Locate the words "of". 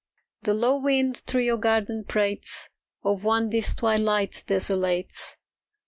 3.03-3.23